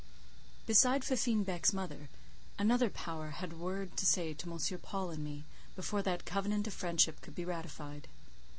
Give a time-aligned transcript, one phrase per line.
[0.65, 2.09] Besides Fifine Beck's mother,
[2.57, 4.59] another power had a word to say to M.
[4.81, 5.43] Paul and me,
[5.75, 8.07] before that covenant of friendship could be ratified.